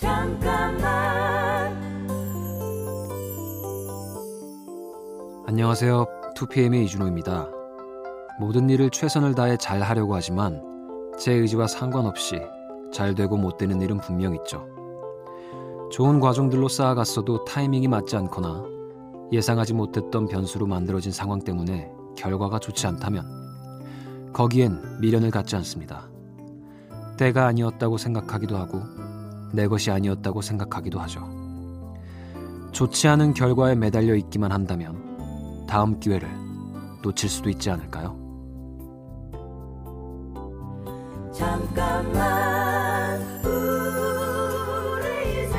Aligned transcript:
잠깐만 0.00 1.76
안녕하세요. 5.46 6.06
2PM의 6.36 6.84
이준호입니다. 6.84 7.50
모든 8.38 8.70
일을 8.70 8.88
최선을 8.88 9.34
다해 9.34 9.58
잘 9.58 9.82
하려고 9.82 10.14
하지만 10.14 10.62
제 11.18 11.34
의지와 11.34 11.66
상관없이 11.66 12.40
잘 12.90 13.14
되고 13.14 13.36
못 13.36 13.58
되는 13.58 13.78
일은 13.82 13.98
분명 13.98 14.34
있죠. 14.36 14.66
좋은 15.92 16.18
과정들로 16.18 16.68
쌓아갔어도 16.68 17.44
타이밍이 17.44 17.86
맞지 17.88 18.16
않거나 18.16 18.64
예상하지 19.32 19.74
못했던 19.74 20.26
변수로 20.26 20.66
만들어진 20.66 21.12
상황 21.12 21.40
때문에 21.40 21.92
결과가 22.16 22.58
좋지 22.58 22.86
않다면 22.86 24.32
거기엔 24.32 24.80
미련을 25.02 25.30
갖지 25.30 25.56
않습니다. 25.56 26.08
때가 27.18 27.44
아니었다고 27.48 27.98
생각하기도 27.98 28.56
하고 28.56 28.80
내 29.52 29.66
것이 29.66 29.90
아니었다고 29.90 30.42
생각하기도 30.42 31.00
하죠. 31.00 31.28
좋지 32.72 33.08
않은 33.08 33.34
결과에 33.34 33.74
매달려 33.74 34.14
있기만 34.14 34.52
한다면 34.52 35.66
다음 35.68 35.98
기회를 36.00 36.28
놓칠 37.02 37.28
수도 37.28 37.50
있지 37.50 37.70
않을까요? 37.70 38.18
잠깐만 41.32 43.20
우리 43.44 45.44
이제 45.44 45.56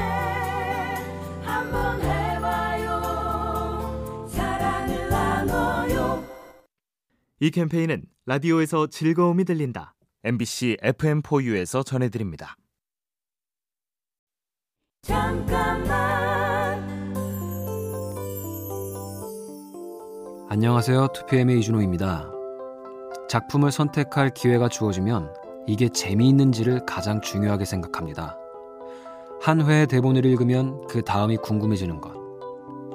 한번 1.43 2.01
해봐요 2.01 3.01
사랑을 4.27 5.09
나눠요 5.09 6.23
이 7.39 7.51
캠페인은 7.51 8.03
라디오에서 8.25 8.87
즐거움이 8.87 9.45
들린다. 9.45 9.95
MBC 10.23 10.77
FM4U에서 10.83 11.83
전해드립니다. 11.83 12.55
잠깐만 15.03 16.79
안녕하세요. 20.47 21.07
2PM의 21.07 21.57
이준호입니다. 21.57 22.31
작품을 23.27 23.71
선택할 23.71 24.29
기회가 24.35 24.69
주어지면 24.69 25.33
이게 25.65 25.89
재미있는지를 25.89 26.85
가장 26.85 27.19
중요하게 27.19 27.65
생각합니다. 27.65 28.37
한 29.41 29.61
회의 29.65 29.87
대본을 29.87 30.23
읽으면 30.23 30.85
그 30.85 31.01
다음이 31.01 31.37
궁금해지는 31.37 31.99
것. 31.99 32.13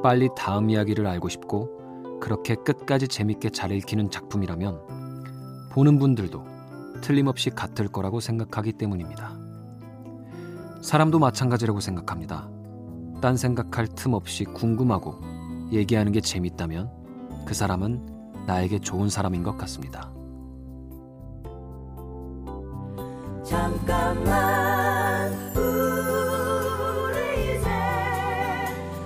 빨리 0.00 0.28
다음 0.36 0.70
이야기를 0.70 1.08
알고 1.08 1.28
싶고 1.28 2.20
그렇게 2.20 2.54
끝까지 2.54 3.08
재밌게 3.08 3.50
잘 3.50 3.72
읽히는 3.72 4.12
작품이라면 4.12 5.70
보는 5.72 5.98
분들도 5.98 6.44
틀림없이 7.00 7.50
같을 7.50 7.88
거라고 7.88 8.20
생각하기 8.20 8.74
때문입니다. 8.74 9.45
사람도 10.82 11.18
마찬가지라고 11.18 11.80
생각합니다. 11.80 12.48
딴 13.20 13.36
생각할 13.36 13.88
틈 13.88 14.12
없이 14.12 14.44
궁금하고 14.44 15.18
얘기하는 15.72 16.12
게 16.12 16.20
재밌다면 16.20 16.90
그 17.46 17.54
사람은 17.54 18.44
나에게 18.46 18.80
좋은 18.80 19.08
사람인 19.08 19.42
것 19.42 19.56
같습니다. 19.58 20.12
잠깐만 23.44 25.32
우리 25.56 27.56
이제 27.56 27.68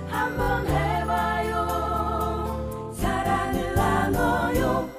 한번 0.07 0.65
해봐요 0.67 1.63
사랑을 2.93 3.75
나눠요 3.75 4.89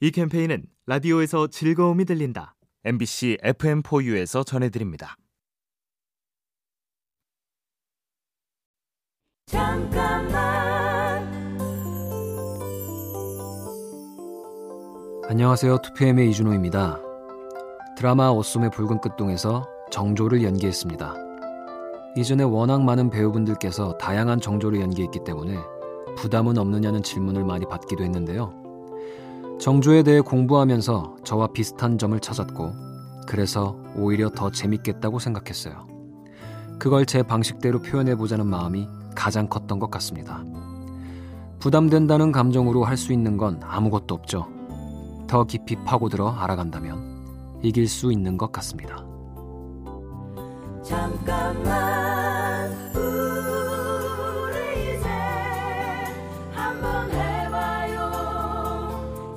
이 0.00 0.10
캠페인은 0.10 0.64
라디오에서 0.86 1.48
즐거움이 1.48 2.04
들린다. 2.04 2.54
MBC 2.84 3.38
FM4U에서 3.42 4.46
전해드립니다. 4.46 5.16
안녕하세요. 15.28 15.78
2PM의 15.78 16.30
이준호입니다. 16.30 17.00
드라마 17.96 18.28
어둠의 18.28 18.70
붉은 18.70 19.00
끝동에서 19.00 19.66
정조를 19.90 20.42
연기했습니다. 20.42 21.14
이전에 22.16 22.44
워낙 22.44 22.82
많은 22.82 23.10
배우분들께서 23.10 23.98
다양한 23.98 24.40
정조를 24.40 24.80
연기했기 24.80 25.24
때문에 25.24 25.58
부담은 26.16 26.58
없느냐는 26.58 27.02
질문을 27.02 27.44
많이 27.44 27.66
받기도 27.66 28.04
했는데요. 28.04 28.54
정조에 29.60 30.04
대해 30.04 30.20
공부하면서 30.20 31.16
저와 31.24 31.48
비슷한 31.48 31.98
점을 31.98 32.18
찾았고, 32.18 32.72
그래서 33.26 33.76
오히려 33.96 34.30
더 34.30 34.50
재밌겠다고 34.50 35.18
생각했어요. 35.18 35.86
그걸 36.78 37.04
제 37.04 37.22
방식대로 37.22 37.82
표현해보자는 37.82 38.46
마음이 38.46 38.88
가장 39.26 39.48
컸던 39.48 39.80
것 39.80 39.90
같습니다. 39.90 40.44
부담된다는 41.58 42.30
감정으로 42.30 42.84
할 42.84 42.96
수 42.96 43.12
있는 43.12 43.36
건 43.36 43.60
아무것도 43.60 44.14
없죠. 44.14 44.46
더 45.26 45.42
깊이 45.42 45.74
파고들어 45.84 46.30
알아간다면 46.30 47.58
이길 47.60 47.88
수 47.88 48.12
있는 48.12 48.38
것 48.38 48.52
같습니다. 48.52 49.04
잠깐만 50.84 52.70
우리 52.94 54.94
이제 54.94 55.08
한번 56.52 57.10
해봐요 57.10 57.98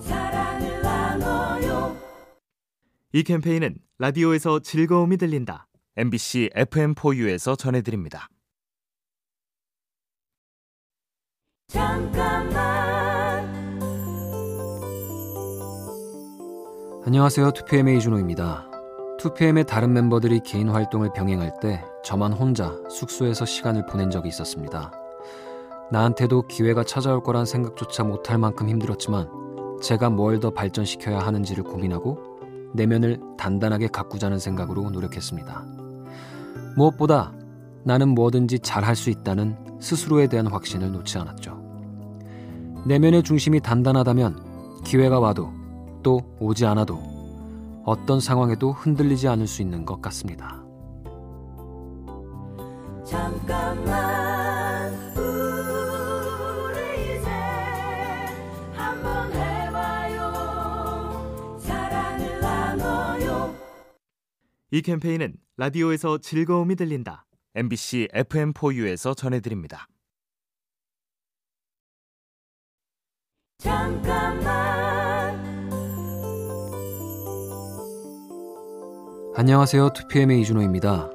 사랑을 0.01 0.81
나눠요 0.83 1.95
이 3.11 3.23
캠페인은 3.23 3.79
라디오에서 3.97 4.59
즐거움이 4.59 5.17
들린다. 5.17 5.65
MBC 5.97 6.51
FM4U에서 6.55 7.57
전해드립니다. 7.57 8.29
잠깐만 11.69 13.47
안녕하세요. 17.05 17.51
2PM의 17.51 17.97
이준호입니다. 17.97 18.67
2PM의 19.19 19.67
다른 19.67 19.93
멤버들이 19.93 20.39
개인 20.39 20.69
활동을 20.69 21.13
병행할 21.13 21.59
때 21.61 21.83
저만 22.03 22.33
혼자 22.33 22.75
숙소에서 22.89 23.45
시간을 23.45 23.85
보낸 23.85 24.09
적이 24.09 24.29
있었습니다. 24.29 24.91
나한테도 25.91 26.47
기회가 26.47 26.83
찾아올 26.83 27.21
거란 27.21 27.45
생각조차 27.45 28.03
못할 28.03 28.39
만큼 28.39 28.67
힘들었지만 28.67 29.29
제가 29.83 30.09
뭘 30.09 30.39
더 30.39 30.49
발전시켜야 30.49 31.19
하는지를 31.19 31.63
고민하고 31.63 32.17
내면을 32.73 33.19
단단하게 33.37 33.89
가꾸자는 33.89 34.39
생각으로 34.39 34.89
노력했습니다. 34.89 35.65
무엇보다 36.75 37.33
나는 37.83 38.09
뭐든지 38.09 38.59
잘할 38.59 38.95
수 38.95 39.11
있다는 39.11 39.55
스스로에 39.79 40.27
대한 40.27 40.47
확신을 40.47 40.91
놓지 40.91 41.17
않았죠. 41.17 41.58
내면의 42.85 43.23
중심이 43.23 43.59
단단하다면 43.59 44.83
기회가 44.83 45.19
와도 45.19 45.51
또 46.01 46.21
오지 46.39 46.65
않아도 46.65 46.99
어떤 47.85 48.19
상황에도 48.19 48.71
흔들리지 48.71 49.27
않을 49.27 49.47
수 49.47 49.61
있는 49.61 49.85
것 49.85 50.01
같습니다. 50.01 50.63
잠깐만 53.05 54.93
우리 55.17 57.17
이제 57.17 57.29
한번 58.73 59.31
해봐요 59.33 60.31
사랑을 61.59 62.39
나눠요 62.39 63.55
이 64.71 64.81
캠페인은 64.81 65.33
라디오에서 65.57 66.19
즐거움이 66.19 66.75
들린다. 66.75 67.25
MBC 67.55 68.09
FM4U에서 68.13 69.17
전해드립니다. 69.17 69.87
잠깐만 73.59 75.37
안녕하세요. 79.35 79.89
2PM의 79.89 80.39
이준호입니다. 80.41 81.09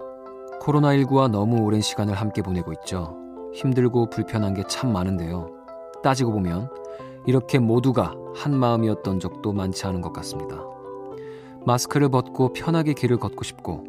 코로나19와 0.61 1.31
너무 1.31 1.63
오랜 1.63 1.81
시간을 1.81 2.13
함께 2.15 2.43
보내고 2.43 2.75
있죠. 2.75 3.17
힘들고 3.55 4.11
불편한 4.11 4.53
게 4.53 4.63
참 4.69 4.93
많은데요. 4.93 5.53
따지고 6.03 6.33
보면 6.33 6.69
이렇게 7.27 7.59
모두가 7.59 8.13
한 8.35 8.55
마음이었던 8.55 9.21
적도 9.21 9.55
많지 9.55 9.87
않은 9.87 10.03
것 10.03 10.13
같습니다. 10.13 10.59
마스크를 11.65 12.11
벗고 12.11 12.53
편하게 12.53 12.93
길을 12.93 13.17
걷고 13.17 13.43
싶고 13.43 13.85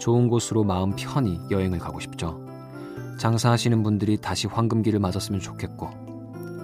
좋은 0.00 0.26
곳으로 0.26 0.64
마음 0.64 0.94
편히 0.96 1.38
여행을 1.48 1.78
가고 1.78 2.00
싶죠. 2.00 2.40
장사하시는 3.20 3.84
분들이 3.84 4.16
다시 4.16 4.48
황금기를 4.48 4.98
맞았으면 4.98 5.40
좋겠고 5.40 5.88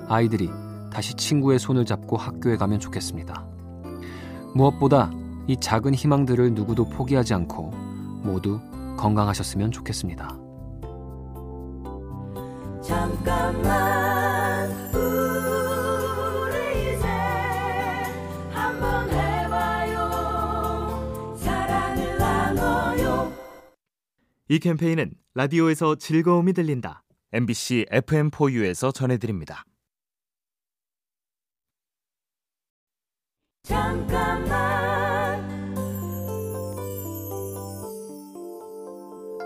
아이들이 0.09 0.51
다시 0.97 1.13
친구의 1.13 1.59
손을 1.59 1.85
잡고 1.85 2.17
학교에 2.17 2.57
가면 2.57 2.81
좋겠습니다. 2.81 3.47
무엇보다 4.55 5.13
이 5.47 5.55
작은 5.55 5.95
희망들을 5.95 6.55
누구도 6.55 6.89
포기하지 6.89 7.35
않고 7.35 7.71
모두 8.23 8.59
건강하셨으면 8.97 9.73
좋겠습니다. 9.73 10.27
잠깐만 12.83 14.71
우리 14.95 16.95
이제 16.95 17.07
한번 18.51 19.11
해봐요 19.11 19.99
사랑을 21.37 22.17
나눠요 22.17 23.35
이 24.49 24.59
캠페인은 24.59 25.13
라디오에서 25.35 25.97
즐거움이 25.97 26.55
들린다. 26.55 27.03
MBC 27.35 27.85
FM4U에서 27.91 28.95
전해드립니다. 28.95 29.67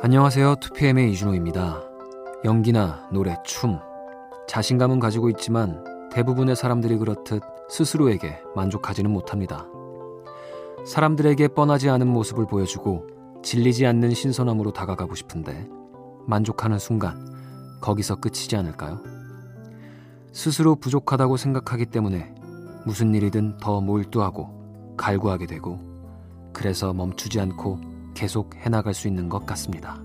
안녕하세요. 0.03 0.57
2PM의 0.57 1.11
이준호입니다. 1.13 1.83
연기나 2.45 3.09
노래, 3.13 3.37
춤. 3.45 3.79
자신감은 4.47 5.01
가지고 5.01 5.31
있지만 5.31 5.83
대부분의 6.13 6.55
사람들이 6.55 6.99
그렇듯 6.99 7.43
스스로에게 7.71 8.43
만족하지는 8.55 9.11
못합니다. 9.11 9.67
사람들에게 10.85 11.49
뻔하지 11.49 11.89
않은 11.89 12.07
모습을 12.07 12.47
보여주고 12.47 13.07
질리지 13.43 13.87
않는 13.87 14.13
신선함으로 14.13 14.73
다가가고 14.73 15.15
싶은데 15.15 15.67
만족하는 16.27 16.79
순간 16.79 17.27
거기서 17.81 18.17
끝이지 18.17 18.55
않을까요? 18.57 19.01
스스로 20.33 20.77
부족하다고 20.77 21.39
생각하기 21.39 21.87
때문에 21.87 22.35
무슨 22.85 23.15
일이든 23.15 23.59
더 23.59 23.81
몰두하고 23.81 24.95
갈구하게 24.97 25.47
되고 25.47 25.79
그래서 26.53 26.93
멈추지 26.93 27.41
않고 27.41 27.81
계속 28.15 28.55
해나갈 28.57 28.95
수 28.95 29.09
있는 29.09 29.29
것 29.29 29.47
같습니다. 29.47 30.03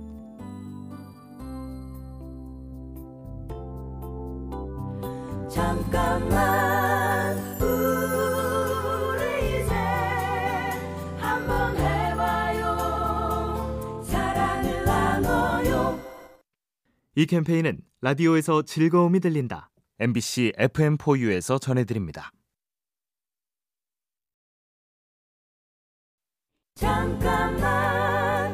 잠깐만 5.50 7.38
우리 7.62 9.64
이제 9.64 9.74
한번 11.18 11.76
해봐요 11.78 12.76
사랑을 14.04 14.86
나눠요 14.86 16.00
이 17.16 17.26
캠페인은 17.26 17.80
라디오에서 18.02 18.64
즐거움이 18.64 19.20
들린다. 19.20 19.70
MBC 20.00 20.54
FM4U에서 20.58 21.60
전해드립니다. 21.60 22.32
잠깐만 26.78 28.54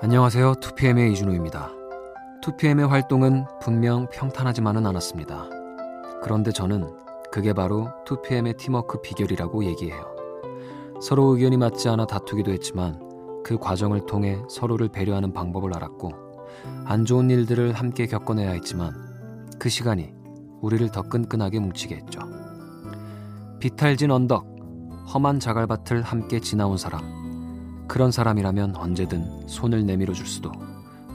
안녕하세요. 0.00 0.52
2PM의 0.52 1.10
이준호입니다. 1.10 1.72
2PM의 2.44 2.86
활동은 2.86 3.44
분명 3.60 4.06
평탄하지만은 4.12 4.86
않았습니다. 4.86 5.48
그런데 6.22 6.52
저는 6.52 6.94
그게 7.32 7.52
바로 7.52 7.88
2PM의 8.06 8.56
팀워크 8.56 9.00
비결이라고 9.00 9.64
얘기해요. 9.64 10.14
서로 11.00 11.34
의견이 11.34 11.56
맞지 11.56 11.88
않아 11.88 12.06
다투기도 12.06 12.52
했지만 12.52 13.00
그 13.42 13.58
과정을 13.58 14.06
통해 14.06 14.40
서로를 14.48 14.90
배려하는 14.90 15.32
방법을 15.32 15.74
알았고 15.74 16.12
안 16.84 17.04
좋은 17.04 17.30
일들을 17.30 17.72
함께 17.72 18.06
겪어내야 18.06 18.52
했지만 18.52 18.94
그 19.58 19.68
시간이 19.68 20.14
우리를 20.60 20.88
더 20.90 21.02
끈끈하게 21.02 21.58
뭉치게 21.58 21.96
했죠. 21.96 22.20
비탈진 23.62 24.10
언덕, 24.10 24.44
험한 25.14 25.38
자갈밭을 25.38 26.02
함께 26.02 26.40
지나온 26.40 26.76
사람. 26.76 27.86
그런 27.86 28.10
사람이라면 28.10 28.74
언제든 28.74 29.46
손을 29.46 29.86
내밀어 29.86 30.12
줄 30.14 30.26
수도 30.26 30.50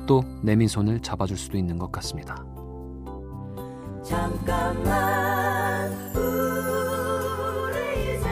또 0.08 0.24
내민 0.42 0.70
손을 0.70 1.02
잡아줄 1.02 1.36
수도 1.36 1.58
있는 1.58 1.78
것 1.78 1.92
같습니다. 1.92 2.46
잠깐만 4.02 5.92
우리 6.16 8.16
이제 8.16 8.30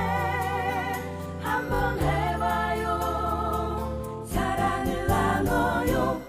한번 1.41 1.99
해봐요 1.99 2.95
사랑을 4.27 5.07
나눠요 5.07 6.21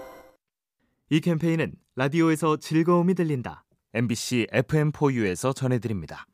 이 1.09 1.21
캠페인은 1.21 1.71
라디오에서 1.95 2.57
즐거움이 2.57 3.13
들린다. 3.13 3.63
MBC 3.93 4.47
FM4U에서 4.51 5.55
전해드립니다. 5.55 6.25